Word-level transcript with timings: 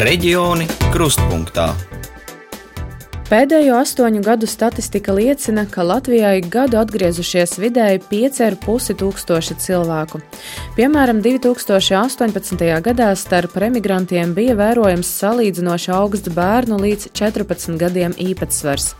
Reģioni 0.00 0.64
krustpunktā. 0.94 1.66
Pēdējo 3.28 3.74
astoņu 3.82 4.22
gadu 4.24 4.48
statistika 4.48 5.12
liecina, 5.12 5.66
ka 5.68 5.84
Latvijā 5.84 6.30
ik 6.38 6.48
gadu 6.48 6.78
atgriezušies 6.80 7.58
vidēji 7.60 8.00
5,5 8.08 8.96
tūkstoši 9.02 9.58
cilvēku. 9.60 10.22
Piemēram, 10.78 11.20
2018. 11.20 12.64
gadā 12.88 13.10
starp 13.12 13.60
emigrantiem 13.60 14.32
bija 14.32 14.56
vērojams 14.62 15.12
salīdzinoši 15.20 15.92
augsts 15.98 16.32
bērnu 16.32 16.80
līdz 16.80 17.12
14 17.20 17.76
gadiem 17.84 18.16
īpatsvars. 18.16 18.94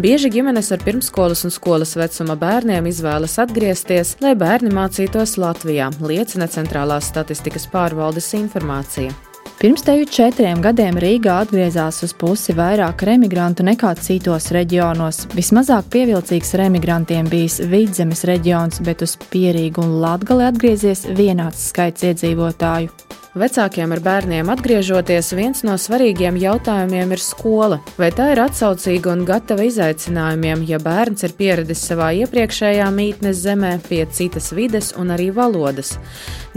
Bieži 0.00 0.32
ģimenes 0.32 0.72
ar 0.72 0.80
pirmskolas 0.80 1.44
un 1.44 1.52
skolas 1.52 1.92
vecuma 2.00 2.40
bērniem 2.40 2.88
izvēlas 2.88 3.36
atgriezties, 3.44 4.16
lai 4.24 4.32
bērni 4.32 4.72
mācītos 4.72 5.36
Latvijā, 5.36 5.92
liecina 6.00 6.48
Centrālās 6.48 7.12
statistikas 7.12 7.68
pārvaldes 7.68 8.32
informācija. 8.40 9.27
Pirms 9.58 9.82
teju 9.82 10.04
četriem 10.06 10.60
gadiem 10.62 11.00
Rīgā 11.02 11.40
atgriezās 11.42 11.96
uz 12.06 12.12
pusi 12.14 12.54
vairāk 12.54 13.02
remigrantu 13.08 13.64
nekā 13.66 13.90
citos 13.98 14.52
reģionos. 14.54 15.24
Vismazāk 15.34 15.88
pievilcīgs 15.90 16.54
remigrantiem 16.60 17.26
bijis 17.26 17.58
Vidzemes 17.66 18.22
reģions, 18.30 18.78
bet 18.86 19.02
uz 19.02 19.16
Pierīgu 19.32 19.82
un 19.82 19.96
Latgali 20.04 20.46
atgriezies 20.46 21.08
vienāds 21.10 21.72
skaits 21.72 22.06
iedzīvotāju. 22.06 22.94
Vecākiem 23.36 23.92
ar 23.92 24.00
bērniem 24.00 24.48
atgriežoties, 24.48 25.34
viens 25.36 25.60
no 25.66 25.74
svarīgiem 25.76 26.38
jautājumiem 26.40 27.10
ir 27.12 27.20
skola. 27.20 27.76
Vai 28.00 28.08
tā 28.16 28.30
ir 28.32 28.40
atsaucīga 28.40 29.12
un 29.12 29.26
gatava 29.28 29.66
izaicinājumiem, 29.68 30.62
ja 30.64 30.78
bērns 30.80 31.26
ir 31.28 31.34
pieradis 31.36 31.82
savā 31.90 32.08
iepriekšējā 32.22 32.86
mītnes 32.88 33.42
zemē, 33.44 33.74
pie 33.84 34.06
citas 34.16 34.48
vides 34.56 34.94
un 34.96 35.12
arī 35.12 35.28
valodas? 35.36 35.98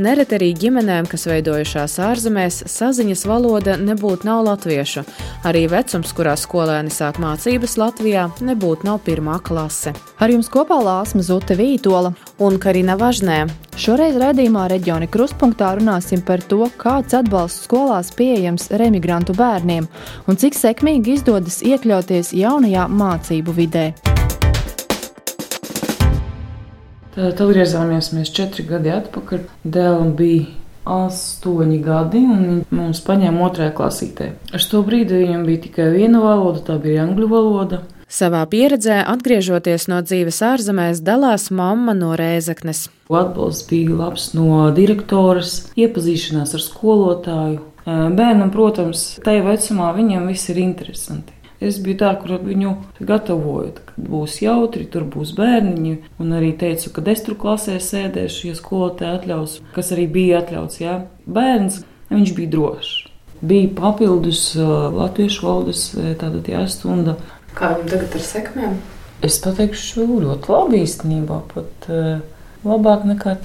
Nereti 0.02 0.38
arī 0.38 0.54
ģimenēm, 0.56 1.10
kas 1.12 1.28
veidojušās 1.28 1.98
ārzemēs, 2.08 2.62
saziņas 2.72 3.26
valoda 3.28 3.76
nebūtu 3.76 4.30
nav 4.30 4.46
latviešu. 4.48 5.04
Arī 5.46 5.66
vecums, 5.70 6.14
kurā 6.16 6.38
skolēni 6.40 6.94
sāk 6.94 7.20
mācības 7.22 7.76
Latvijā, 7.82 8.30
nebūtu 8.40 8.88
nav 8.88 9.02
pirmā 9.04 9.42
klase. 9.44 9.92
Ar 10.24 10.32
jums 10.32 10.48
kopā 10.54 10.80
Lāsma 10.80 11.26
Zute 11.26 11.60
Vītola 11.60 12.14
un 12.40 12.58
Karina 12.64 12.96
Važnē. 12.96 13.44
Šoreiz 13.82 14.18
raidījumā 14.20 14.66
reģioni 14.72 15.08
krustpunktā 15.12 15.76
runāsim 15.78 16.24
par 16.26 16.42
to, 16.44 16.61
kāds 16.82 17.16
atbalsts 17.18 17.66
skolās 17.66 18.12
pieejams 18.18 18.70
remigrantu 18.78 19.34
bērniem 19.38 19.88
un 20.28 20.40
cik 20.40 20.58
sekmīgi 20.60 21.18
izdodas 21.18 21.62
iekļauties 21.66 22.34
jaunajā 22.38 22.88
mācību 22.92 23.56
vidē. 23.58 23.86
Tad 27.12 27.42
atgriezāmies 27.44 28.14
mēs 28.16 28.30
četri 28.32 28.64
gadi 28.70 28.92
atpakaļ. 28.94 29.48
Dēlam 29.68 30.14
bija 30.16 30.48
astoņi 30.88 31.80
gadi, 31.84 32.22
un 32.24 32.46
viņš 32.48 32.76
mums 32.76 33.02
paņēma 33.06 33.44
otrajā 33.48 33.74
klasītē. 33.78 34.30
Ar 34.56 34.68
to 34.72 34.82
brīdi 34.88 35.20
viņam 35.26 35.44
bija 35.48 35.66
tikai 35.68 35.90
viena 35.94 36.22
valoda, 36.24 36.64
tā 36.72 36.78
bija 36.82 37.04
angļu 37.06 37.28
valoda. 37.30 37.82
Savā 38.12 38.42
pieredzē, 38.44 38.98
atgriežoties 39.08 39.86
no 39.88 40.02
dzīves 40.04 40.42
ārzemēs, 40.44 41.00
dalās 41.00 41.46
mamma 41.48 41.94
no 41.96 42.10
Rēzaknes. 42.20 42.90
Atbalsts 43.08 43.70
bija 43.70 43.96
labs 43.96 44.26
no 44.36 44.66
direktoras, 44.76 45.70
iepazīšanās 45.80 46.52
ar 46.58 46.64
skolotāju. 46.66 47.62
Bērnam, 47.88 48.52
protams, 48.52 49.06
tajā 49.24 49.46
vecumā 49.46 49.94
viņam 49.96 50.28
viss 50.28 50.52
ir 50.52 50.60
interesanti. 50.60 51.38
Es 51.64 51.78
biju 51.80 52.02
tā, 52.02 52.12
kur 52.20 52.36
viņu 52.44 52.74
gatavoju, 53.00 53.72
ka 53.78 54.04
būs 54.12 54.42
jautri, 54.44 54.84
tur 54.92 55.06
būs 55.08 55.32
bērniņi. 55.38 55.96
Un 56.20 56.36
arī 56.36 56.52
teicu, 56.60 56.92
ka 56.92 57.06
es 57.14 57.24
tur 57.24 57.40
klasē 57.40 57.78
sēdēšu, 57.80 58.50
ja 58.50 58.58
skolotāja 58.60 59.22
atļaus, 59.22 59.62
kas 59.72 59.96
arī 59.96 60.10
bija 60.12 60.42
atļauts. 60.44 60.82
Jā. 60.84 61.00
Bērns, 61.24 61.86
viņš 62.12 62.36
bija 62.42 62.58
drošs. 62.58 62.96
Bija 63.42 63.72
papildus 63.74 64.52
latviešu 64.54 65.46
valodas 65.48 65.88
tāda 66.22 66.66
stunda 66.70 67.16
Kā 67.58 67.74
viņam 67.76 67.90
tagad 67.92 68.18
ar 68.18 68.26
sekmēm? 68.26 68.76
Es 69.22 69.38
pateikšu, 69.44 70.08
ļoti 70.24 70.50
labi 70.52 70.84
īstenībā. 70.86 71.42
Pat 71.52 71.90
uh, 71.92 72.22
labāk 72.66 73.06
nekā 73.10 73.36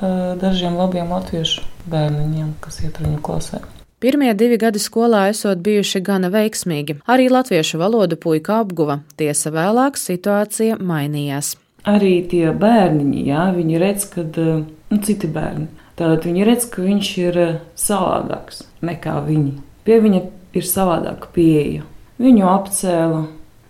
dažiem 0.41 0.77
labiem 0.79 1.11
latviešu 1.13 1.65
bērniņiem, 1.91 2.55
kas 2.65 2.81
iet 2.85 3.01
viņu 3.03 3.21
klasē. 3.25 3.63
Pirmie 4.01 4.35
divi 4.37 4.59
gadi 4.61 4.81
skolā 4.83 5.23
esot 5.33 5.63
bijuši 5.65 6.03
gana 6.05 6.29
veiksmīgi. 6.29 6.99
Arī 7.09 7.31
latviešu 7.33 7.81
valodu 7.81 8.19
puika 8.21 8.61
apguva, 8.61 8.99
tiesa 9.17 9.53
vēlāk 9.55 9.97
situācija 9.97 10.77
mainījās. 10.77 11.55
Arī 11.89 12.19
tie 12.29 12.51
bērniņi, 12.53 13.23
jā, 13.31 13.47
viņi 13.57 13.81
redz, 13.81 14.05
ka 14.13 14.27
nu, 14.27 14.99
citi 15.07 15.31
bērni. 15.33 15.69
Tātad 15.97 16.27
viņi 16.29 16.45
redz, 16.45 16.67
ka 16.69 16.85
viņš 16.85 17.11
ir 17.23 17.39
savādāks 17.79 18.67
nekā 18.85 19.17
viņi. 19.25 19.55
Pie 19.87 20.01
viņa 20.05 20.23
ir 20.59 20.67
savādāka 20.69 21.31
pieeja. 21.33 21.87
Viņu 22.21 22.49
apcēla, 22.53 23.23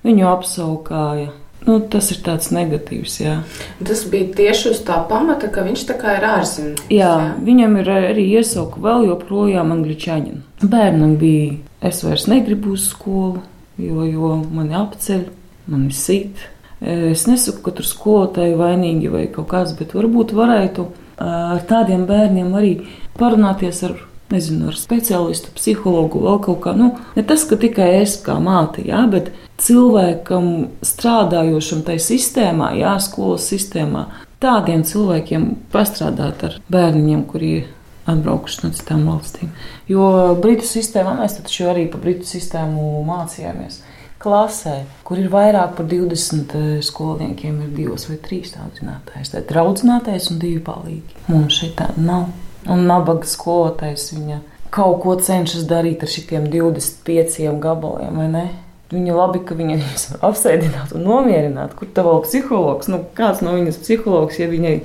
viņu 0.06 0.30
apsaukāja. 0.30 1.32
Nu, 1.66 1.80
tas 1.90 2.12
ir 2.14 2.20
tāds 2.22 2.52
negatīvs. 2.54 3.16
Jā. 3.24 3.36
Tas 3.82 4.04
bija 4.10 4.28
tieši 4.38 4.70
uz 4.70 4.82
tā 4.86 5.00
pamata, 5.10 5.48
ka 5.50 5.64
viņš 5.66 5.86
tā 5.88 5.96
kā 5.98 6.14
ir 6.20 6.26
ārzemnieks. 6.28 6.84
Jā, 6.94 6.98
jā, 7.10 7.14
viņam 7.42 7.78
ir 7.80 7.90
arī 7.90 8.26
iesauka 8.38 8.82
vēl 8.84 9.08
joprojām 9.08 9.72
angličaņu. 9.74 10.36
Bērnam 10.62 11.16
bija, 11.18 11.56
es 11.82 12.04
vairs 12.06 12.28
negribu 12.30 12.76
uz 12.76 12.86
skolu, 12.92 13.42
jo, 13.82 14.06
jo 14.06 14.36
mani 14.46 14.78
apceļ, 14.78 15.24
mani 15.72 15.90
sit. 15.96 16.44
Es 16.78 17.24
nesaku, 17.26 17.64
ka 17.66 17.74
tur 17.78 17.88
skolotāji 17.88 18.54
vainīgi 18.60 19.10
vai 19.10 19.24
kaut 19.32 19.48
kas, 19.50 19.74
bet 19.74 19.96
varbūt 19.96 20.36
varētu 20.36 20.86
ar 21.24 21.64
tādiem 21.66 22.04
bērniem 22.06 22.52
arī 22.54 22.72
parunāties 23.18 23.82
ar 23.88 23.96
nezinu, 24.32 24.70
ar 24.70 24.78
speciālistu, 24.78 25.52
psihologu, 25.56 26.22
vēl 26.26 26.40
kaut 26.44 26.60
kā. 26.64 26.74
Nu, 26.76 26.92
ne 27.16 27.24
tas, 27.26 27.44
ka 27.48 27.58
tikai 27.60 27.88
es 28.00 28.16
kā 28.24 28.38
māte, 28.42 28.84
jā, 28.86 29.04
bet 29.12 29.32
cilvēkam 29.62 30.50
strādājošam 30.84 31.84
tajā 31.86 32.04
sistēmā, 32.10 32.72
jā, 32.80 32.96
skolas 33.02 33.48
sistēmā, 33.52 34.06
tādiem 34.42 34.84
cilvēkiem 34.86 35.48
pastrādāt 35.72 36.44
ar 36.48 36.60
bērniņiem, 36.72 37.24
kuri 37.30 37.52
ir 37.60 37.72
atbraukuši 38.06 38.62
no 38.64 38.72
citām 38.76 39.04
valstīm. 39.10 39.50
Jo 39.90 40.36
Britu 40.42 40.66
sistēmā 40.68 41.16
mēs 41.20 41.38
taču 41.40 41.68
arī 41.70 41.86
pa 41.90 42.00
Britu 42.02 42.28
sistēmu 42.28 43.02
mācījāmies. 43.06 43.82
Klasē, 44.22 44.78
kur 45.04 45.20
ir 45.20 45.28
vairāk 45.30 45.74
par 45.76 45.86
20 45.90 46.54
eh, 46.56 46.68
skolniekiem, 46.82 47.60
ir 47.66 47.74
divas 47.76 48.06
vai 48.08 48.16
trīs 48.22 48.54
audzinātājas. 48.56 49.34
Tā 49.34 49.42
ir 49.44 49.60
audzinātājs 49.60 50.30
un 50.32 50.40
divi 50.42 50.62
palīgi. 50.64 51.20
Mums 51.28 51.60
šeit 51.60 51.76
tā 51.78 51.90
nav. 52.00 52.30
Un 52.72 52.86
nabaga 52.88 53.28
skolotājs 53.28 54.10
viņa 54.16 54.40
kaut 54.74 55.00
ko 55.04 55.16
cenšas 55.22 55.66
darīt 55.70 56.02
ar 56.02 56.10
šiem 56.10 56.48
25 56.52 57.50
gabaliem, 57.62 58.16
vai 58.18 58.28
ne? 58.32 58.46
Viņa 58.92 59.14
labi, 59.16 59.40
ka 59.42 59.56
viņa 59.58 59.76
viņus 59.80 60.04
apsēdināt 60.26 60.92
un 60.94 61.02
nomierināt. 61.08 61.72
Kur 61.74 61.90
tā 61.90 62.04
vēl 62.06 62.20
psihologs? 62.22 62.86
Nu, 62.92 63.00
kāds 63.18 63.42
no 63.42 63.56
viņas 63.56 63.80
psihologs, 63.82 64.38
ja 64.38 64.46
viņai 64.50 64.76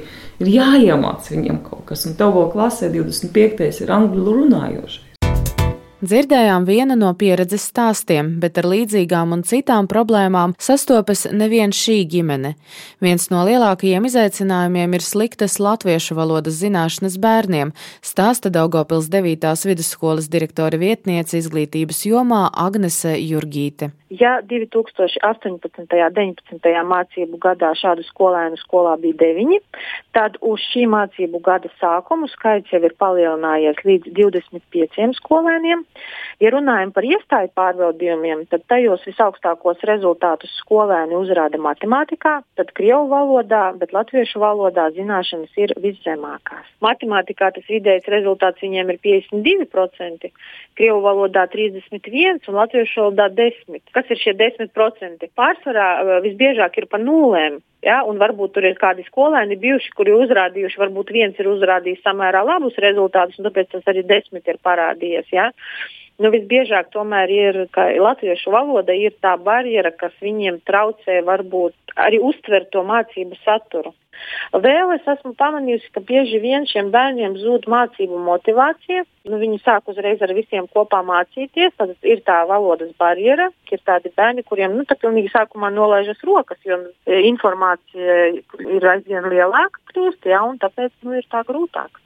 ir 0.41 0.49
jāiemāc 0.49 1.29
viņam 1.29 1.61
kaut 1.67 1.85
kas, 1.91 2.07
un 2.09 2.17
tev 2.17 2.33
vēl 2.33 2.49
klasē 2.53 2.89
25. 2.93 3.83
ir 3.85 3.93
angļu 3.93 4.25
runājošais. 4.39 5.10
Dzirdējām 6.01 6.63
vienu 6.65 6.95
no 6.97 7.11
pieredzes 7.13 7.67
stāstiem, 7.69 8.31
bet 8.41 8.55
ar 8.57 8.65
līdzīgām 8.71 9.35
un 9.35 9.43
citām 9.45 9.85
problēmām 9.85 10.55
sastopas 10.57 11.27
nevien 11.29 11.69
šī 11.77 11.99
ģimene. 12.09 12.55
Viens 13.05 13.27
no 13.29 13.43
lielākajiem 13.45 14.09
izaicinājumiem 14.09 14.97
ir 14.97 15.05
sliktas 15.05 15.59
latviešu 15.61 16.17
valodas 16.17 16.57
zināšanas 16.63 17.19
bērniem, 17.21 17.75
stāsta 18.01 18.49
Daugopils 18.49 19.13
9. 19.13 19.53
vidusskolas 19.69 20.25
direktora 20.33 20.81
vietniece 20.81 21.37
izglītības 21.37 22.01
jomā 22.09 22.47
Agnese 22.49 23.19
Jurgīte. 23.21 23.93
Ja 24.11 24.41
2018. 24.43 25.69
un 25.79 25.85
19. 25.87 26.71
mācību 26.89 27.37
gadā 27.45 27.69
šādu 27.77 28.03
skolēnu 28.09 28.57
skolā 28.59 28.97
bija 28.99 29.15
9, 29.21 29.61
tad 30.17 30.35
uz 30.41 30.65
šī 30.73 30.83
mācību 30.91 31.39
gada 31.45 31.71
sākumu 31.77 32.27
skaits 32.33 32.73
jau 32.73 32.81
ir 32.83 32.97
palielinājies 32.99 33.79
līdz 33.85 34.11
25 34.17 35.15
skolēniem. 35.21 35.85
Ja 36.41 36.49
runājam 36.55 36.89
par 36.95 37.05
iestāju 37.05 37.51
pārbaudījumiem, 37.53 38.47
tad 38.49 38.63
tajos 38.71 39.03
visaugstākos 39.05 39.83
rezultātus 39.85 40.53
skolēni 40.63 41.13
uzrāda 41.19 41.59
matemātikā, 41.61 42.39
tad 42.57 42.71
krievu 42.77 43.11
valodā, 43.11 43.63
bet 43.77 43.93
latviešu 43.93 44.41
valodā 44.41 44.87
zināšanas 44.95 45.53
ir 45.61 45.75
viszemākās. 45.83 46.65
Matemātikā 46.81 47.51
tas 47.53 47.67
vidējais 47.69 48.09
rezultāts 48.09 48.63
viņiem 48.65 48.89
ir 48.89 49.01
52%, 49.05 50.31
krievu 50.79 51.03
valodā 51.05 51.45
31% 51.53 52.49
un 52.49 52.61
latviešu 52.63 53.05
valodā 53.05 53.29
10%. 53.37 53.93
Kas 53.93 54.09
ir 54.09 54.23
šie 54.23 54.33
10%? 54.41 55.29
Pārsvarā 55.37 55.89
eh, 55.99 56.15
visbiežāk 56.25 56.81
ir 56.81 56.89
pa 56.89 56.97
nulēm. 57.01 57.61
Ja, 57.81 58.01
un 58.05 58.19
varbūt 58.21 58.53
tur 58.53 58.65
ir 58.67 58.75
kādi 58.77 59.01
skolēni 59.07 59.57
bijuši, 59.61 59.93
kuri 59.97 60.13
uzrādījuši, 60.13 60.77
varbūt 60.83 61.13
viens 61.15 61.39
ir 61.41 61.49
uzrādījis 61.49 62.03
samērā 62.05 62.43
labus 62.45 62.77
rezultātus, 62.83 63.39
un 63.41 63.47
tāpēc 63.47 63.71
tas 63.71 63.89
arī 63.89 64.03
desmit 64.05 64.45
ir 64.51 64.59
parādījies. 64.61 65.31
Ja. 65.33 65.47
Nu, 66.21 66.29
visbiežāk 66.33 66.91
tomēr 66.93 67.31
ir, 67.33 67.61
ka 67.73 67.87
latviešu 67.97 68.51
valoda 68.53 68.93
ir 68.93 69.15
tā 69.23 69.37
barjera, 69.41 69.93
kas 69.95 70.13
viņiem 70.21 70.59
traucē 70.67 71.21
varbūt 71.25 71.95
arī 71.95 72.19
uztvert 72.21 72.69
to 72.73 72.83
mācību 72.85 73.39
saturu. 73.45 73.93
Vēl 74.65 74.91
es 74.95 75.07
esmu 75.07 75.31
pamanījusi, 75.39 75.89
ka 75.95 76.03
bieži 76.05 76.41
vien 76.43 76.67
šiem 76.69 76.91
bērniem 76.93 77.37
zūd 77.41 77.65
mācību 77.71 78.19
motivācija. 78.25 79.05
Nu, 79.29 79.39
viņi 79.41 79.61
sāk 79.63 79.89
uzreiz 79.91 80.21
ar 80.21 80.33
visiem 80.37 80.67
kopā 80.75 81.01
mācīties. 81.07 81.73
Tad 81.79 81.95
ir 82.13 82.21
tā 82.27 82.41
valodas 82.49 82.91
barjera, 83.01 83.49
ir 83.71 83.83
tādi 83.87 84.13
bērni, 84.17 84.45
kuriem 84.45 84.75
nu, 84.77 84.85
pilnīgi 84.91 85.31
sākumā 85.33 85.71
nolaižas 85.73 86.21
rokas, 86.27 86.61
jo 86.67 86.77
e, 86.77 87.23
informācija 87.31 88.21
ir 88.77 88.89
aizvien 88.93 89.29
lielāka 89.31 89.81
kļūst, 89.93 90.29
ja, 90.29 90.43
un 90.45 90.61
tāpēc 90.61 90.93
nu, 91.07 91.17
ir 91.17 91.27
tā 91.31 91.45
grūtāk. 91.47 92.01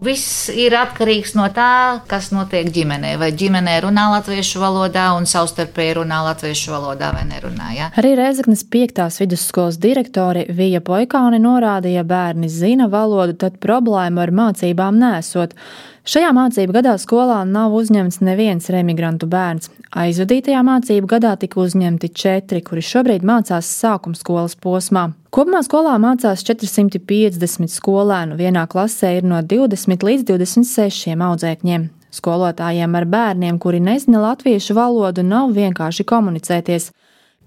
Viss 0.00 0.48
ir 0.48 0.72
atkarīgs 0.72 1.34
no 1.36 1.44
tā, 1.52 2.00
kas 2.08 2.30
notiek 2.32 2.70
ģimenē. 2.72 3.12
Vai 3.20 3.28
ģimenē 3.36 3.74
runā 3.84 4.06
latviešu 4.14 4.62
valodā 4.62 5.10
un 5.12 5.28
savstarpēji 5.28 5.98
runā 5.98 6.22
latviešu 6.24 6.72
valodā 6.72 7.10
vai 7.12 7.26
nerunā. 7.28 7.66
Ja? 7.76 7.90
Arī 8.00 8.14
Reizeknas 8.16 8.64
piektās 8.64 9.20
vidusskolas 9.20 9.76
direktori 9.82 10.46
Vija 10.56 10.80
Poikāni 10.80 11.42
norādīja, 11.44 12.00
ja 12.00 12.08
bērni 12.08 12.48
zina 12.48 12.88
valodu, 12.88 13.36
tad 13.44 13.60
problēma 13.60 14.24
ar 14.24 14.32
mācībām 14.40 14.96
nesot. 15.02 15.52
Šajā 16.08 16.30
mācību 16.32 16.72
gadā 16.72 16.94
skolā 16.96 17.42
nav 17.44 17.74
uzņemts 17.76 18.22
neviens 18.24 18.70
remigrantu 18.72 19.26
bērns. 19.28 19.68
Aizvadītajā 20.00 20.62
mācību 20.64 21.10
gadā 21.10 21.34
tika 21.36 21.60
uzņemti 21.60 22.08
četri, 22.16 22.62
kuri 22.64 22.80
šobrīd 22.80 23.26
mācās 23.26 23.68
sākuma 23.68 24.16
skolas 24.16 24.56
posmā. 24.56 25.10
Kopumā 25.30 25.60
skolā 25.66 25.98
mācās 26.00 26.40
450 26.46 27.68
skolēnu, 27.68 28.38
vienā 28.40 28.64
klasē 28.70 29.18
ir 29.18 29.28
no 29.28 29.42
20 29.44 30.06
līdz 30.08 30.24
26 30.32 31.20
audzēkņiem. 31.28 31.90
Skolotājiem 32.10 32.96
ar 32.96 33.06
bērniem, 33.06 33.60
kuri 33.62 33.78
nezina 33.84 34.24
latviešu 34.24 34.74
valodu, 34.74 35.22
nav 35.22 35.52
vienkārši 35.54 36.08
komunicēties. 36.08 36.90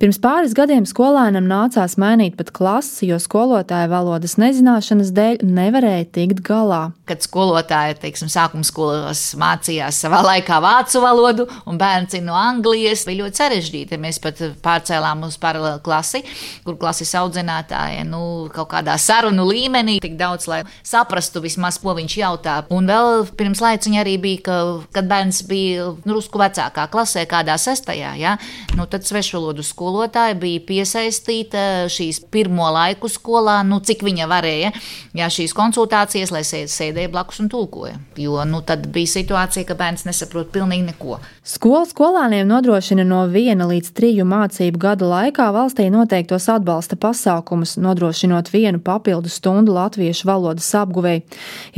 Pirms 0.03 0.17
pāris 0.19 0.51
gadiem 0.51 0.83
skolēnam 0.83 1.45
nācās 1.47 1.93
mainīt 1.95 2.33
pat 2.35 2.49
klasi, 2.51 3.05
jo 3.07 3.15
skolotāja 3.23 3.87
valodas 3.87 4.33
nezināšanas 4.35 5.13
dēļ 5.15 5.37
nevarēja 5.47 6.09
tikt 6.17 6.41
galā. 6.43 6.89
Kad 7.07 7.23
skolotāja, 7.23 7.95
teiksim, 8.01 8.27
sākuma 8.27 8.67
skolās 8.67 9.21
mācījās 9.39 10.01
savā 10.03 10.19
laikā 10.25 10.57
vācu 10.59 10.99
valodu, 10.99 11.45
un 11.71 11.79
bērns 11.79 12.17
ir 12.19 12.25
no 12.25 12.35
Anglijas, 12.35 13.05
bija 13.07 13.21
ļoti 13.21 13.39
sarežģīti. 13.39 13.99
Mēs 14.03 14.19
pat 14.19 14.41
pārcēlām 14.65 15.23
uz 15.23 15.37
paralēlu 15.39 15.79
klasi, 15.85 16.19
kur 16.67 16.75
klases 16.81 17.15
audzinātāja 17.21 18.03
nu, 18.03 18.51
kaut 18.51 18.73
kādā 18.75 18.97
sarunu 18.99 19.47
līmenī 19.47 20.01
tik 20.03 20.19
daudz, 20.19 20.49
lai 20.51 20.65
saprastu 20.83 21.39
vismaz, 21.47 21.79
ko 21.79 21.95
viņš 21.95 22.17
jautā. 22.25 22.57
Un 22.75 22.91
vēl 22.91 23.23
pirms 23.39 23.63
laiciņa 23.63 24.03
arī 24.03 24.17
bija, 24.27 24.43
ka, 24.49 24.59
kad 24.99 25.07
bērns 25.07 25.45
bija 25.47 25.93
nu, 25.95 26.19
rusku 26.19 26.43
vecākā 26.43 26.89
klasē, 26.91 27.23
kādā 27.23 27.55
sestajā, 27.55 28.13
ja, 28.19 28.35
nu, 28.75 28.83
tad 28.91 29.07
svešvalodu 29.07 29.63
skolu 29.63 29.92
skolotāja 29.93 30.33
bija 30.33 30.61
piesaistīta 30.65 31.85
šīs 31.91 32.23
pirmo 32.33 32.65
laiku 32.73 33.09
skolā, 33.11 33.61
nu, 33.63 33.77
cik 33.79 34.01
viņa 34.01 34.25
varēja, 34.25 34.71
jā, 35.13 35.27
šīs 35.29 35.53
konsultācijas, 35.53 36.31
lai 36.33 36.41
sēdēja 36.43 37.11
blakus 37.13 37.39
un 37.43 37.49
tulkoja. 37.49 37.99
Jo 38.17 38.41
nu, 38.49 38.63
tad 38.65 38.87
bija 38.89 39.11
situācija, 39.11 39.67
ka 39.69 39.77
bērns 39.77 40.07
nesaprot 40.07 40.49
pilnīgi 40.53 40.87
neko. 40.87 41.19
Skola 41.45 41.83
skolāniem 41.85 42.47
nodrošina 42.47 43.03
no 43.05 43.25
viena 43.29 43.67
līdz 43.69 43.91
triju 43.93 44.25
mācību 44.25 44.81
gadu 44.81 45.09
laikā 45.11 45.49
valstī 45.53 45.89
noteiktos 45.93 46.49
atbalsta 46.49 46.97
pasākumus, 46.97 47.75
nodrošinot 47.77 48.49
vienu 48.53 48.81
papildu 48.81 49.29
stundu 49.29 49.75
latviešu 49.75 50.25
valodas 50.29 50.71
apguvēju. 50.79 51.21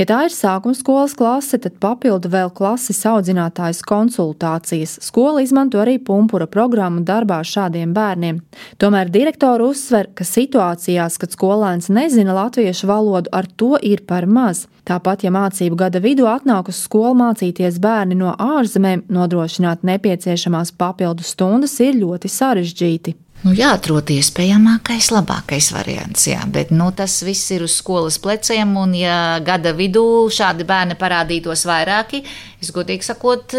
Ja 0.00 0.08
tā 0.08 0.22
ir 0.28 0.32
sākuma 0.32 0.78
skolas 0.78 1.16
klase, 1.18 1.60
tad 1.60 1.76
papildu 1.82 2.30
vēl 2.32 2.52
klases 2.56 3.02
audzinātājas 3.10 3.82
konsultācijas. 3.84 4.96
Skola 5.04 5.44
izmanto 5.44 5.82
arī 5.82 5.98
pumpura 6.00 6.46
programmu 6.48 7.04
darbā 7.04 7.42
šādiem 7.44 7.92
bērniem. 7.96 8.38
Tomēr 8.82 9.10
direktori 9.12 9.66
uzsver, 9.66 10.10
ka 10.14 10.26
situācijās, 10.28 11.18
kad 11.22 11.34
skolēns 11.34 11.90
nezina 11.92 12.36
latviešu 12.36 12.90
valodu, 12.90 13.32
ar 13.32 13.48
to 13.56 13.74
ir 13.82 14.04
par 14.06 14.28
maz. 14.28 14.66
Tāpat, 14.86 15.24
ja 15.26 15.32
mācību 15.34 15.80
gada 15.80 15.98
vidū 15.98 16.28
atnāk 16.30 16.70
uz 16.70 16.84
skolu 16.84 17.16
mācīties 17.18 17.80
bērni 17.82 18.18
no 18.20 18.36
ārzemēm, 18.38 19.08
nodrošināt 19.10 19.82
nepieciešamās 19.88 20.76
papildu 20.78 21.26
stundas 21.26 21.80
ir 21.82 21.98
ļoti 22.04 22.30
sarežģīti. 22.30 23.16
Nu, 23.44 23.52
jāatrod 23.54 24.08
iespējamākais, 24.10 25.10
labākais 25.12 25.68
variants, 25.74 26.24
jā, 26.26 26.40
bet 26.50 26.72
nu, 26.74 26.88
tas 26.96 27.18
viss 27.26 27.52
ir 27.54 27.66
uz 27.66 27.76
skolas 27.78 28.16
pleciem. 28.22 28.72
Un, 28.80 28.94
ja 28.96 29.36
gada 29.44 29.74
vidū 29.76 30.26
šādi 30.32 30.64
bērni 30.66 30.96
parādītos 30.98 31.66
vairāki, 31.68 32.22
es 32.62 32.72
godīgi 32.74 33.06
sakot, 33.06 33.54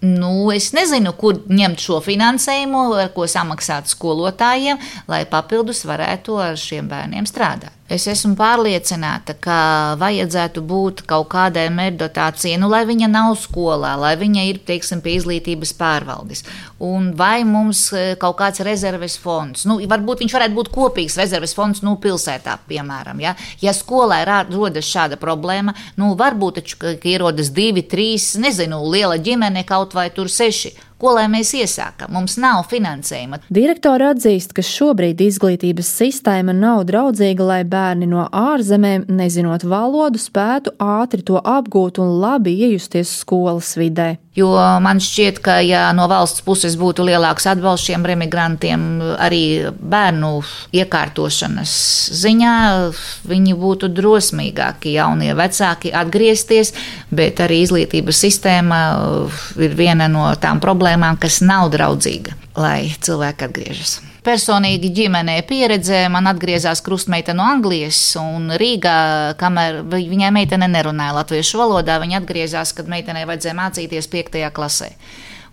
Nu, 0.00 0.48
es 0.54 0.70
nezinu, 0.72 1.12
kur 1.20 1.42
ņemt 1.52 1.82
šo 1.84 1.98
finansējumu, 2.04 2.84
ko 3.12 3.26
samaksāt 3.28 3.90
skolotājiem, 3.92 4.80
lai 5.12 5.26
papildus 5.28 5.84
varētu 5.88 6.38
ar 6.40 6.56
šiem 6.56 6.88
bērniem 6.88 7.28
strādāt. 7.28 7.79
Es 7.90 8.04
esmu 8.06 8.36
pārliecināta, 8.38 9.34
ka 9.42 9.54
vajadzētu 9.98 10.62
būt 10.62 11.00
kaut 11.10 11.26
kādai 11.32 11.64
mērķdotācijai, 11.74 12.60
nu, 12.62 12.68
lai 12.70 12.84
viņa 12.86 13.08
nav 13.10 13.32
skolā, 13.42 13.96
lai 13.98 14.12
viņa 14.20 14.44
ir, 14.46 14.60
teiksim, 14.68 15.00
pie 15.02 15.16
izglītības 15.18 15.72
pārvaldes. 15.74 16.44
Un 16.86 17.08
vai 17.18 17.42
mums 17.42 17.88
e, 17.90 18.04
kaut 18.20 18.36
kāds 18.38 18.62
rezerves 18.62 19.16
fonds, 19.18 19.66
nu, 19.66 19.80
varbūt 19.90 20.22
viņš 20.22 20.36
varētu 20.36 20.58
būt 20.60 20.70
kopīgs 20.76 21.18
rezerves 21.18 21.56
fonds, 21.58 21.82
nu, 21.82 21.96
pilsētā, 21.98 22.60
piemēram, 22.70 23.24
ja, 23.24 23.34
ja 23.58 23.74
skolā 23.74 24.20
rodas 24.28 24.86
šāda 24.86 25.18
problēma, 25.18 25.74
nu, 25.98 26.12
varbūt 26.20 26.60
taču, 26.60 26.78
ka 26.84 26.94
ierodas 27.10 27.50
divi, 27.56 27.82
trīs, 27.82 28.36
nezinu, 28.38 28.84
liela 28.86 29.18
ģimene 29.18 29.66
kaut 29.66 29.98
vai 29.98 30.12
tur 30.14 30.30
seši 30.30 30.76
Ko 31.00 31.14
lai 31.16 31.24
mēs 31.32 31.54
iesākam? 31.56 32.10
Mums 32.12 32.34
nav 32.36 32.66
finansējuma. 32.68 33.38
Direktori 33.48 34.04
atzīst, 34.10 34.52
ka 34.52 34.64
šobrīd 34.64 35.22
izglītības 35.24 35.88
sistēma 35.96 36.52
nav 36.52 36.82
draudzīga, 36.90 37.46
lai 37.46 37.60
bērni 37.64 38.08
no 38.10 38.26
ārzemēm, 38.28 39.06
nezinot 39.08 39.64
valodu, 39.64 40.20
spētu 40.20 40.74
ātri 40.76 41.24
to 41.24 41.40
apgūt 41.40 42.02
un 42.04 42.18
labi 42.20 42.52
iejusties 42.66 43.14
skolas 43.22 43.72
vidē. 43.80 44.18
Jo 44.38 44.50
man 44.78 45.00
šķiet, 45.02 45.40
ka 45.42 45.56
ja 45.66 45.88
no 45.96 46.04
valsts 46.10 46.44
puses 46.46 46.76
būtu 46.78 47.02
lielāks 47.08 47.48
atbalsts 47.50 47.88
šiem 47.88 48.04
remigrantiem, 48.06 48.84
arī 49.18 49.42
bērnu 49.74 50.30
iekārtošanas 50.78 51.72
ziņā, 52.20 52.52
viņi 53.26 53.56
būtu 53.58 53.90
drosmīgāki, 53.90 54.94
jaunie 54.94 55.34
vecāki 55.34 55.90
atgriezties, 55.90 56.70
bet 57.10 57.42
arī 57.42 57.64
izglītības 57.64 58.22
sistēma 58.22 58.78
ir 59.58 59.74
viena 59.74 60.06
no 60.06 60.28
tām 60.38 60.62
problēmām, 60.62 61.18
kas 61.18 61.40
nav 61.42 61.72
draudzīga, 61.74 62.38
lai 62.54 62.86
cilvēki 63.02 63.50
atgriežas. 63.50 63.98
Personīgi 64.20 64.90
ģimenē 64.92 65.38
pieredzē 65.48 66.02
man 66.12 66.28
atgriezās 66.28 66.82
krustmeita 66.84 67.32
no 67.36 67.46
Anglijas 67.48 67.98
un 68.20 68.52
Rīgā, 68.60 69.32
kamēr 69.40 69.80
viņai 69.88 70.28
meitene 70.36 70.68
nerunāja 70.68 71.14
latviešu 71.16 71.60
valodā, 71.62 71.96
viņa 72.02 72.20
atgriezās, 72.20 72.74
kad 72.76 72.90
meitenei 72.90 73.24
vajadzēja 73.28 73.56
mācīties 73.56 74.10
piektajā 74.12 74.52
klasē. 74.52 74.90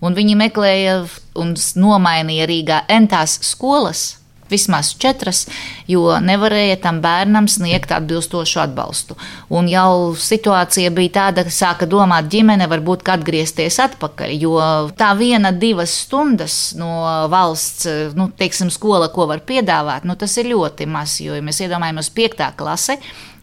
Un 0.03 0.17
viņi 0.17 0.35
meklēja 0.37 0.97
un 1.39 1.55
nomainīja 1.79 2.49
Rīgā 2.51 2.81
entās 2.91 3.39
skolas, 3.47 4.17
vismaz 4.51 4.93
četras, 4.99 5.45
jo 5.87 6.17
nevarēja 6.23 6.79
tam 6.83 7.01
bērnam 7.03 7.47
sniegt 7.51 7.91
atbilstošu 7.95 8.61
atbalstu. 8.63 9.17
Un 9.49 9.69
jau 9.71 10.15
situācija 10.17 10.91
bija 10.95 11.13
tāda, 11.19 11.45
ka 11.47 11.53
sāka 11.53 11.89
domāt, 11.89 12.29
ģimene 12.31 12.69
varbūt 12.71 13.07
atgriezties 13.17 13.79
atpakaļ, 13.83 14.33
jo 14.41 14.57
tā 14.97 15.13
viena, 15.19 15.51
divas 15.51 15.93
stundas 16.05 16.57
no 16.77 16.91
valsts, 17.31 17.87
nu, 18.17 18.29
teiksim, 18.37 18.71
skola, 18.73 19.11
ko 19.13 19.29
var 19.29 19.43
piedāvāt, 19.47 20.07
nu, 20.07 20.17
tas 20.19 20.35
ir 20.37 20.51
ļoti 20.53 20.89
maz, 20.89 21.19
jo 21.23 21.37
ja 21.37 21.43
mēs 21.43 21.61
iedomājamies 21.63 22.11
piektā 22.15 22.51
klase 22.57 22.99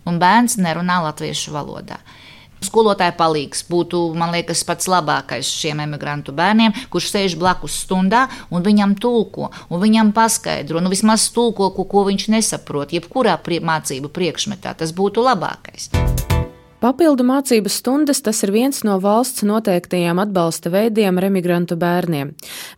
un 0.09 0.21
bērns 0.21 0.59
nerunā 0.61 1.01
latviešu 1.09 1.55
valodā. 1.55 2.01
Skolotāja 2.65 3.15
palīgs 3.19 3.65
būtu, 3.69 4.01
man 4.19 4.35
liekas, 4.35 4.65
pats 4.67 4.89
labākais 4.91 5.49
šiem 5.61 5.85
emigrantu 5.85 6.35
bērniem, 6.37 6.75
kurš 6.93 7.13
sēž 7.13 7.39
blakus 7.41 7.77
stundā 7.85 8.27
un 8.51 8.65
viņam 8.65 8.97
tulko, 9.01 9.51
un 9.69 9.83
viņam 9.83 10.15
paskaidro, 10.17 10.83
nu 10.85 10.93
vismaz 10.93 11.29
tulko, 11.35 11.71
ko, 11.77 11.87
ko 11.89 12.07
viņš 12.11 12.31
nesaprot, 12.35 12.97
jebkurā 12.97 13.37
prie, 13.45 13.61
mācību 13.65 14.13
priekšmetā. 14.15 14.77
Tas 14.81 14.97
būtu 14.97 15.25
labākais. 15.25 15.91
Papildu 16.85 17.25
mācību 17.25 17.71
stundas 17.73 18.19
tas 18.21 18.43
ir 18.45 18.51
viens 18.53 18.83
no 18.85 18.99
valsts 19.01 19.41
noteiktajiem 19.49 20.19
atbalsta 20.21 20.69
veidiem 20.69 21.17
remigrantu 21.17 21.79
bērniem. 21.81 22.35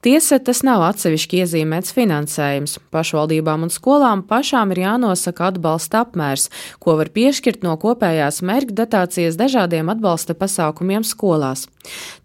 Tiesa, 0.07 0.39
tas 0.39 0.61
nav 0.63 0.85
atsevišķi 0.87 1.41
iezīmēts 1.43 1.91
finansējums. 1.97 2.77
Pašvaldībām 2.95 3.65
un 3.67 3.73
skolām 3.75 4.23
pašām 4.29 4.71
ir 4.77 4.85
jānosaka 4.85 5.49
atbalsta 5.51 6.05
apmērs, 6.05 6.47
ko 6.79 6.95
var 7.01 7.11
piešķirt 7.17 7.67
no 7.67 7.75
kopējās 7.83 8.45
mērķa 8.47 8.77
datācijas 8.85 9.41
dažādiem 9.41 9.91
atbalsta 9.91 10.39
pasākumiem 10.39 11.03
skolās. 11.03 11.67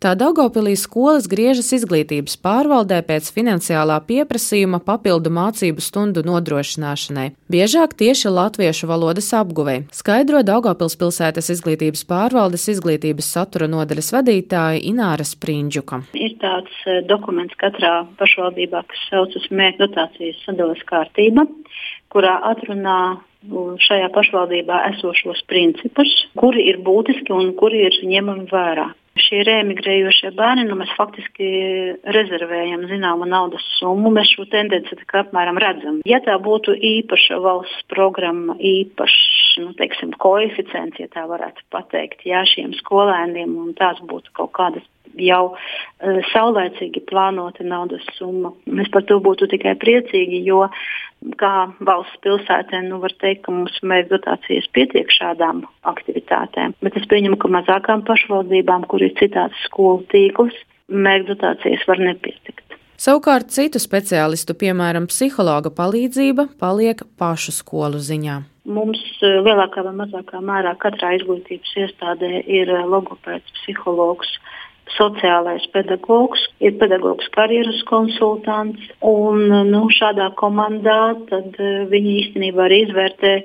Tā 0.01 0.13
Daugopilī 0.17 0.75
skolas 0.77 1.25
griežas 1.29 1.73
izglītības 1.77 2.37
pārvaldē 2.41 3.01
pēc 3.05 3.29
finansiālā 3.33 3.97
pieprasījuma 4.05 4.81
papildu 4.85 5.33
mācību 5.33 5.81
stundu 5.81 6.25
nodrošināšanai. 6.25 7.27
Biežāk 7.51 7.93
tieši 7.97 8.33
latviešu 8.33 8.89
valodas 8.89 9.29
apguvei, 9.37 9.83
skaidro 9.93 10.41
Daugopils 10.45 10.97
pilsētas 10.97 11.49
izglītības 11.53 11.70
izglītības 11.71 12.03
pārvaldes 12.09 12.67
izglītības 12.67 13.27
satura 13.31 13.67
nodaļas 13.71 14.11
vadītāja 14.11 14.81
Ināra 14.83 15.23
Sprindžuka. 15.23 16.01
Ir 16.13 16.35
tāds 16.41 16.71
eh, 16.85 17.01
dokuments 17.07 17.55
katrā 17.55 18.05
pašvaldībā, 18.19 18.83
kas 18.87 18.99
saucas 19.09 19.47
mērķu 19.49 19.85
dotācijas 19.85 20.41
sadales 20.45 20.81
kārtība, 20.85 21.47
kurā 22.11 22.41
atrunā 22.51 23.21
šajā 23.81 24.11
pašvaldībā 24.13 24.83
esošos 24.91 25.41
principus, 25.47 26.11
kuri 26.37 26.67
ir 26.69 26.81
būtiski 26.83 27.31
un 27.33 27.55
kuri 27.55 27.87
ir 27.87 27.95
ņemami 28.03 28.49
vērā. 28.51 28.91
Šie 29.31 29.45
remigrējošie 29.47 30.33
bērni, 30.35 30.65
nu, 30.67 30.75
mēs 30.75 30.89
faktiski 30.97 31.45
rezervējam 32.03 32.81
zināmu 32.89 33.23
naudas 33.31 33.63
summu. 33.77 34.09
Mēs 34.11 34.33
šo 34.35 34.43
tendenci 34.51 34.97
apmēram 35.07 35.55
redzam. 35.63 36.01
Ja 36.03 36.19
tā 36.25 36.35
būtu 36.35 36.75
īpaša 36.75 37.37
valsts 37.39 37.85
programma, 37.87 38.57
īpašs 38.59 39.21
nu, 39.63 39.71
teiksim, 39.79 40.11
koeficients, 40.19 40.99
ja 40.99 41.07
tā 41.15 41.23
varētu 41.31 41.63
pateikt, 41.71 42.25
jā, 42.27 42.43
šiem 42.43 42.75
skolēniem, 42.81 43.55
un 43.55 43.71
tās 43.79 44.03
būtu 44.03 44.35
kaut 44.35 44.51
kādas 44.59 44.83
jau 45.15 45.53
uh, 45.53 46.19
saulēcīgi 46.33 47.05
plānota 47.07 47.63
naudas 47.63 48.03
summa. 48.17 48.51
Mēs 48.67 48.91
par 48.91 49.07
to 49.07 49.21
būtu 49.23 49.47
tikai 49.55 49.77
priecīgi, 49.79 50.43
jo 50.43 50.65
kā 51.41 51.53
valsts 51.85 52.17
pilsētē, 52.25 52.81
nu, 52.87 52.99
var 53.03 53.13
teikt, 53.21 53.43
ka 53.45 53.53
mums 53.53 53.77
mērķa 53.85 54.15
dotācijas 54.15 54.67
pietiek 54.75 55.11
šādām 55.13 55.63
aktivitātēm. 55.91 56.75
Bet 56.81 56.97
es 56.97 57.07
pieņemu, 57.11 57.37
ka 57.41 57.51
mazākām 57.57 58.05
pašvaldībām, 58.07 58.87
kur 58.91 59.05
ir 59.05 59.13
citāds 59.21 59.57
skolu 59.67 60.05
tīkls, 60.13 60.57
mērķa 60.89 61.33
dotācijas 61.33 61.87
var 61.89 62.01
nepietikt. 62.01 62.65
Savukārt 63.01 63.49
citu 63.49 63.79
speciālistu, 63.81 64.53
piemēram, 64.61 65.07
psihologa 65.09 65.71
palīdzība, 65.73 66.51
paliek 66.61 67.01
pašu 67.17 67.53
skolu 67.55 67.97
ziņā. 67.97 68.35
Mums 68.69 69.01
eh, 69.25 69.39
lielākā 69.41 69.81
vai 69.87 69.95
mazākā 70.03 70.37
mērā 70.45 70.75
katrā 70.81 71.15
izglītības 71.17 71.71
iestādē 71.81 72.43
ir 72.45 72.69
eh, 72.69 72.83
logopēds, 72.85 73.55
psihologs, 73.57 74.35
sociālais 74.97 75.65
pedagogs, 75.73 76.43
ir 76.63 76.77
pedagogs 76.81 77.27
karjeras 77.35 77.81
konsultants. 77.89 78.91
Un, 79.01 79.47
nu, 79.71 79.83
šādā 79.93 80.31
komandā 80.39 80.99
eh, 81.15 81.83
viņi 81.91 82.15
īstenībā 82.23 82.67
arī 82.67 82.85
izvērtē 82.87 83.35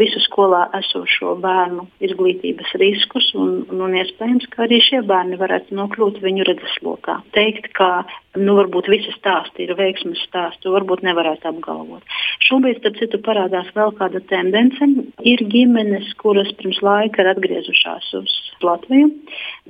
visu 0.00 0.20
skolā 0.26 0.66
esošo 0.76 1.34
bērnu 1.40 1.86
izglītības 2.04 2.74
riskus, 2.80 3.30
un, 3.38 3.62
un, 3.70 3.84
un 3.86 3.96
iespējams, 4.00 4.48
ka 4.52 4.66
arī 4.66 4.80
šie 4.84 5.00
bērni 5.08 5.38
varētu 5.40 5.76
nokļūt 5.76 6.20
viņu 6.24 6.46
redzeslokā. 6.48 7.16
Teikt, 7.36 7.70
ka 7.76 8.04
nu, 8.36 8.56
varbūt 8.58 8.90
visi 8.92 9.14
stāsti 9.16 9.64
ir 9.64 9.74
veiksmes 9.78 10.20
stāsti, 10.28 10.70
varbūt 10.72 11.04
nevarētu 11.06 11.48
apgalvot. 11.50 12.04
Šobrīd, 12.44 12.80
starp 12.82 13.00
citu, 13.00 13.22
parādās 13.24 13.72
vēl 13.76 13.94
kāda 13.98 14.20
tendence. 14.30 14.90
Ir 15.24 15.44
ģimenes, 15.52 16.12
kuras 16.20 16.52
pirms 16.60 16.82
laika 16.84 17.24
ir 17.24 17.32
atgriezušās 17.32 18.12
uz 18.20 18.38
Latviju, 18.60 19.08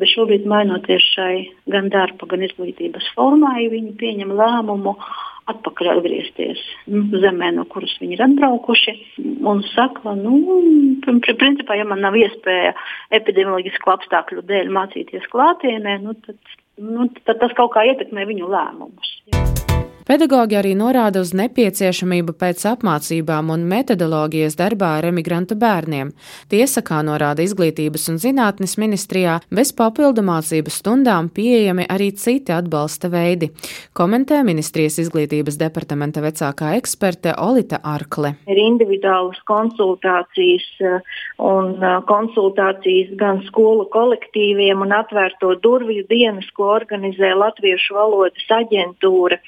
bet 0.01 0.11
šobrīd 0.11 0.49
mainoties 0.51 1.05
šai 1.15 1.35
gan 1.71 1.93
darba, 1.95 2.27
gan 2.27 2.43
izglītības 2.43 3.13
formai, 3.15 3.69
viņi 3.71 3.95
pieņem 4.01 4.35
lēmumu 4.35 4.97
atpakaļ 5.51 5.93
atgriezties 5.95 6.63
nu, 6.91 7.05
zemē, 7.23 7.53
no 7.57 7.67
kuras 7.71 7.95
viņi 8.01 8.17
ir 8.17 8.25
atbraukuši. 8.27 8.97
Un 9.51 9.63
saka, 9.71 10.15
nu, 10.19 10.61
principā, 11.31 11.79
ja 11.79 11.87
man 11.89 12.03
nav 12.05 12.19
iespēja 12.19 12.75
epidemioloģisku 13.21 13.95
apstākļu 13.95 14.47
dēļ 14.51 14.75
mācīties 14.77 15.31
klātienē, 15.33 15.99
nu, 16.05 16.17
tad, 16.27 16.39
nu, 16.81 17.11
tad 17.25 17.43
tas 17.43 17.57
kaut 17.59 17.75
kā 17.77 17.87
ietekmē 17.93 18.29
viņu 18.31 18.53
lēmumus. 18.53 19.19
Pedagoģi 20.11 20.57
arī 20.59 20.71
norāda 20.75 21.21
uz 21.23 21.31
nepieciešamību 21.39 22.33
pēc 22.35 22.65
apmācībām 22.67 23.53
un 23.55 23.63
metodoloģijas 23.71 24.57
darbā 24.59 24.89
ar 24.99 25.07
emigrantu 25.07 25.55
bērniem. 25.55 26.09
Tiesa, 26.51 26.83
kā 26.83 26.99
norāda 27.07 27.45
Izglītības 27.47 28.09
un 28.11 28.19
zinātnes 28.19 28.75
ministrijā, 28.83 29.37
bez 29.55 29.71
papildu 29.79 30.25
mācību 30.27 30.75
stundām 30.75 31.29
pieejami 31.31 31.87
arī 31.87 32.09
citi 32.19 32.51
atbalsta 32.51 33.07
veidi, 33.13 33.53
komentē 33.95 34.41
ministrijas 34.49 34.99
izglītības 35.05 35.61
departamenta 35.63 36.25
vecākā 36.27 36.73
eksperte 36.81 37.37
Olita 37.39 37.79
Arkle. 37.87 38.35
Ir 38.51 38.59
individuālas 38.65 39.39
konsultācijas 39.47 40.67
eh, 40.91 41.19
un 41.39 41.77
eh, 41.79 42.01
konsultācijas 42.11 43.15
gan 43.23 43.45
skolu 43.47 43.87
kolektīviem 43.95 44.83
un 44.83 44.99
atvērto 45.05 45.55
durvju 45.63 46.03
dienas, 46.11 46.51
ko 46.59 46.73
organizē 46.81 47.31
Latviešu 47.45 47.95
valodas 48.03 48.57
aģentūra. 48.59 49.39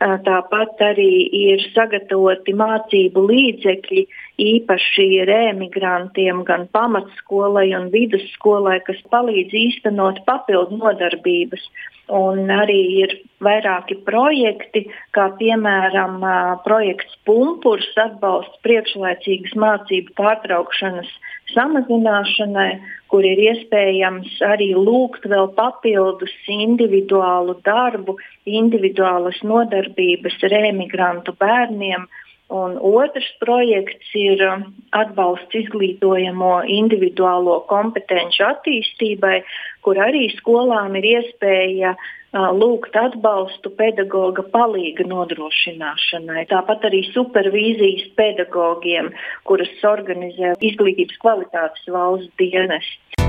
Tāpat 0.00 0.80
arī 0.80 1.28
ir 1.36 1.60
sagatavoti 1.74 2.54
mācību 2.56 3.24
līdzekļi 3.28 4.04
īpaši 4.40 5.08
rēmigrantiem, 5.28 6.40
gan 6.48 6.64
pamatskolai 6.72 7.66
un 7.76 7.90
vidusskolai, 7.92 8.78
kas 8.86 9.02
palīdz 9.12 9.52
īstenot 9.60 10.22
papildu 10.24 10.78
nodarbības. 10.80 11.66
Un 12.16 12.48
arī 12.50 12.78
ir 13.04 13.12
vairāki 13.44 13.98
projekti, 14.08 14.86
kā 15.14 15.28
piemēram 15.36 16.24
projekts 16.64 17.20
Pumpurs 17.28 17.92
atbalsts 18.00 18.56
priekšlaicīgas 18.64 19.52
mācību 19.54 20.16
pārtraukšanas 20.16 21.12
samazināšanai, 21.54 22.70
kur 23.10 23.26
ir 23.26 23.40
iespējams 23.42 24.38
arī 24.46 24.70
lūgt 24.76 25.26
vēl 25.30 25.50
papildus 25.56 26.32
individuālu 26.50 27.56
darbu, 27.66 28.16
individuālas 28.46 29.40
nodarbības 29.42 30.38
rēmigrantu 30.52 31.34
bērniem. 31.40 32.06
Un 32.50 32.72
otrs 32.82 33.28
projekts 33.38 34.14
ir 34.18 34.40
um, 34.42 34.64
atbalsts 34.98 35.54
izglītojamo 35.54 36.54
individuālo 36.66 37.60
kompetenci 37.70 38.42
attīstībai, 38.42 39.36
kur 39.86 40.00
arī 40.02 40.26
skolām 40.34 40.98
ir 40.98 41.06
iespēja 41.12 41.94
lūgt 42.32 42.94
atbalstu 42.94 43.70
pedagoga 43.74 44.44
palīga 44.52 45.06
nodrošināšanai. 45.06 46.46
Tāpat 46.50 46.86
arī 46.90 47.02
supervīzijas 47.10 48.10
pedagogiem, 48.18 49.10
kuras 49.44 49.72
organizē 49.82 50.54
izglītības 50.60 51.18
kvalitātes 51.22 51.90
valsts 51.90 52.30
dienests. 52.38 53.19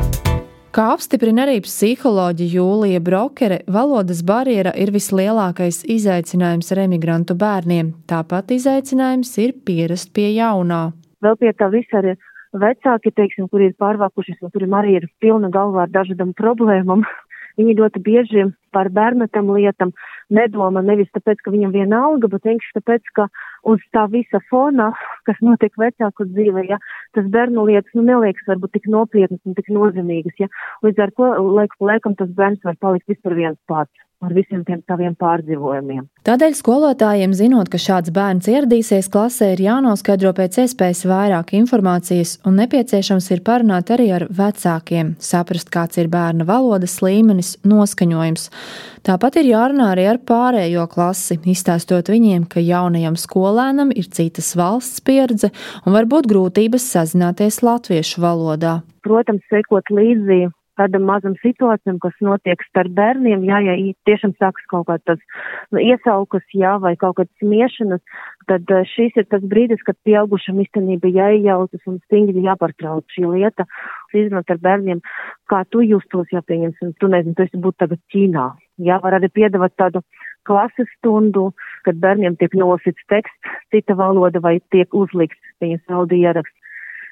Kā 0.72 0.86
apstiprina 0.94 1.42
arī 1.44 1.58
psiholoģija 1.66 2.56
Jūlija 2.56 3.00
Brokere, 3.04 3.58
valodas 3.68 4.22
barjera 4.24 4.72
ir 4.80 4.94
vislielākais 4.96 5.82
izaicinājums 5.84 6.72
remigrantu 6.80 7.36
bērniem. 7.36 7.90
Tāpat 8.08 8.54
izaicinājums 8.56 9.34
ir 9.44 9.52
pierast 9.68 10.14
pie 10.16 10.30
jaunā. 10.38 10.94
Vēl 11.28 11.36
pie 11.42 11.52
tā 11.60 11.68
visa 11.74 12.00
arī 12.00 12.14
vecāki, 12.56 13.12
teiksim, 13.12 13.50
kuri 13.52 13.68
ir 13.68 13.76
pārvākušies, 13.84 14.40
un 14.40 14.54
kuriem 14.56 14.78
arī 14.80 14.96
ir 15.02 15.10
pilna 15.20 15.52
galvā 15.52 15.90
ar 15.90 15.92
dažādām 15.92 16.32
problēmām, 16.40 17.04
Viņi 17.60 17.78
ļoti 17.80 18.02
bieži 18.04 18.46
par 18.72 18.90
bērnatam 18.96 19.50
lietam 19.52 19.92
nedomā 20.32 20.84
nevis 20.86 21.12
tāpēc, 21.16 21.42
ka 21.44 21.54
viņam 21.54 21.74
viena 21.76 22.04
alga, 22.08 22.30
bet 22.32 22.48
vienkārši 22.48 22.78
tāpēc, 22.80 23.12
ka 23.18 23.28
uz 23.68 23.82
tā 23.96 24.06
visa 24.12 24.42
fona, 24.50 24.92
kas 25.30 25.42
notiek 25.46 25.76
vecāku 25.78 26.28
dzīvē, 26.30 26.66
ja, 26.70 26.80
tas 27.16 27.28
bērnu 27.34 27.66
lietas 27.70 27.98
nu, 27.98 28.06
neliekas 28.08 28.48
varbūt 28.50 28.78
tik 28.78 28.88
nopietnas 28.92 29.42
un 29.46 29.58
tik 29.58 29.70
nozīmīgas. 29.74 30.38
Ja. 30.42 30.50
Līdz 30.86 31.04
ar 31.06 31.18
to 31.18 31.34
laiku 31.58 31.80
pa 31.80 31.92
laikam 31.94 32.18
tas 32.18 32.32
bērns 32.38 32.64
var 32.66 32.80
palikt 32.82 33.12
vispār 33.12 33.38
viens 33.38 33.60
pats 33.70 33.94
ar 34.22 34.34
visiem 34.36 34.62
tiem 34.68 34.82
saviem 34.86 35.16
pārdzīvojumiem. 35.20 36.06
Tādēļ 36.28 36.54
skolotājiem, 36.58 37.34
zinot, 37.34 37.72
ka 37.74 37.80
šāds 37.82 38.14
bērns 38.14 38.50
ieradīsies 38.52 39.10
klasē, 39.12 39.52
ir 39.56 39.64
jānoskaidro 39.66 40.34
pēc 40.38 40.60
iespējas 40.66 41.04
vairāk 41.10 41.56
informācijas, 41.58 42.36
un 42.46 42.60
nepieciešams 42.62 43.32
ir 43.34 43.42
parunāt 43.48 43.90
arī 43.94 44.12
ar 44.14 44.28
vecākiem, 44.30 45.16
saprast, 45.22 45.72
kāds 45.74 45.98
ir 46.02 46.12
bērna 46.14 46.46
valodas 46.46 47.00
līmenis, 47.02 47.56
noskaņojums. 47.66 48.48
Tāpat 49.08 49.42
ir 49.42 49.50
jārunā 49.50 49.90
arī 49.96 50.06
ar 50.12 50.22
pārējo 50.22 50.86
klasi, 50.92 51.40
izstāstot 51.50 52.14
viņiem, 52.14 52.46
ka 52.46 52.62
jaunajam 52.62 53.18
skolēnam 53.18 53.90
ir 53.98 54.06
citas 54.14 54.54
valsts 54.54 55.02
pieredze 55.02 55.50
un 55.82 55.98
var 55.98 56.06
būt 56.06 56.30
grūtības 56.30 56.86
sazināties 56.94 57.64
latviešu 57.66 58.22
valodā. 58.22 58.82
Protams, 59.02 59.42
sekot 59.50 59.90
līdzi 59.90 60.52
tādam 60.82 61.06
mazam 61.08 61.38
situācijam, 61.40 62.02
kas 62.02 62.18
notiek 62.26 62.62
starp 62.68 62.94
bērniem, 62.98 63.46
jā, 63.48 63.62
ja 63.70 63.78
tiešām 64.10 64.34
sākas 64.42 64.68
kaut 64.72 64.90
kāds 64.90 65.22
nu, 65.72 65.80
iesaukas, 65.82 66.46
jā, 66.58 66.76
vai 66.84 66.96
kaut 67.00 67.20
kāds 67.22 67.32
smiešanas, 67.44 68.02
tad 68.50 68.74
eh, 68.74 68.84
šis 68.96 69.22
ir 69.22 69.30
tas 69.32 69.46
brīdis, 69.54 69.84
kad 69.88 70.00
pieaugušam 70.08 70.60
īstenībā 70.66 71.14
jāiejaucas 71.14 71.86
un 71.92 72.02
stingri 72.08 72.46
jāpārtrauc 72.48 73.06
šī 73.14 73.28
lieta, 73.30 73.68
izrunāt 74.14 74.52
ar 74.52 74.60
bērniem, 74.66 75.04
kā 75.52 75.64
tu 75.70 75.86
justos, 75.86 76.30
ja 76.34 76.44
pieņemsim, 76.46 76.96
tu 77.00 77.12
nezini, 77.12 77.38
tu 77.38 77.46
esi 77.48 77.62
būt 77.62 77.80
tagad 77.84 78.02
Ķīnā. 78.12 78.50
Jā, 78.82 78.98
var 79.04 79.20
arī 79.20 79.30
piedāvāt 79.30 79.76
tādu 79.78 80.02
klases 80.48 80.90
stundu, 80.98 81.52
kad 81.86 82.00
bērniem 82.02 82.38
tiek 82.40 82.56
nolasīts 82.58 83.06
teksts, 83.12 83.54
cita 83.74 83.98
valoda 84.00 84.42
vai 84.42 84.58
tiek 84.74 84.90
uzlikts 84.98 85.38
viņa 85.62 85.84
audio 86.00 86.18
ieraksts. 86.18 86.58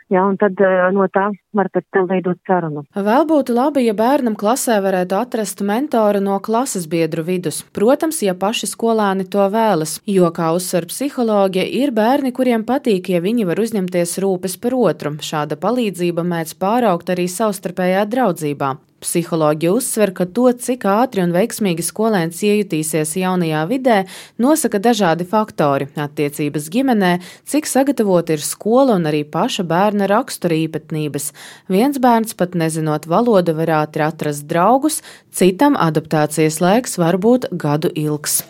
Jā, 0.09 0.23
un 0.25 0.39
tad 0.41 0.57
uh, 0.57 0.87
no 0.89 1.05
tā 1.13 1.27
var 1.53 1.69
pēc 1.73 1.85
tam 1.93 2.07
veidot 2.09 2.39
sarunu. 2.47 2.83
Vēl 2.95 3.25
būtu 3.29 3.55
labi, 3.55 3.85
ja 3.87 3.95
bērnam 3.97 4.35
klasē 4.39 4.79
varētu 4.85 5.17
atrast 5.19 5.63
mentoru 5.65 6.21
no 6.23 6.37
klases 6.43 6.87
biedru 6.89 7.25
vidus. 7.27 7.61
Protams, 7.75 8.21
ja 8.25 8.35
paši 8.37 8.69
skolēni 8.69 9.27
to 9.31 9.45
vēlas, 9.53 9.99
jo, 10.09 10.29
kā 10.35 10.51
uzsver 10.57 10.89
psiholoģija, 10.89 11.65
ir 11.83 11.93
bērni, 11.95 12.33
kuriem 12.35 12.65
patīk, 12.67 13.09
ja 13.13 13.23
viņi 13.23 13.47
var 13.49 13.61
uzņemties 13.63 14.19
rūpes 14.23 14.59
par 14.61 14.77
otru. 14.77 15.15
Šāda 15.29 15.57
palīdzība 15.59 16.25
mēdz 16.27 16.55
pāraugt 16.61 17.09
arī 17.13 17.27
savstarpējā 17.31 18.05
draudzībā. 18.09 18.75
Psiholoģija 18.99 19.71
uzsver, 19.71 20.11
ka 20.11 20.25
to, 20.27 20.49
cik 20.51 20.83
ātri 20.91 21.23
un 21.23 21.31
veiksmīgi 21.31 21.85
skolēns 21.87 22.41
iejutīsies 22.43 23.13
jaunajā 23.21 23.61
vidē, 23.69 23.99
nosaka 24.43 24.81
dažādi 24.83 25.27
faktori- 25.27 25.87
attiecības 26.05 26.67
ģimenē, 26.73 27.11
cik 27.47 27.65
sagatavota 27.65 28.35
ir 28.35 28.43
skola 28.43 28.95
un 28.99 29.07
arī 29.07 29.23
paša 29.23 29.63
bērna 29.63 30.07
rakstura 30.11 30.55
īpatnības. 30.67 31.31
Viens 31.69 31.99
bērns 32.01 32.35
pat 32.39 32.57
nezinot 32.57 33.07
valodu 33.09 33.55
var 33.57 33.73
ātri 33.83 34.05
atrast 34.07 34.47
draugus, 34.49 35.01
citam 35.31 35.77
adaptācijas 35.79 36.59
laiks 36.63 36.99
var 37.01 37.19
būt 37.21 37.49
gadu 37.51 37.93
ilgs. 37.95 38.41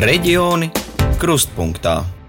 Reģioni 0.00 0.70
krustpunktā. 1.20 2.19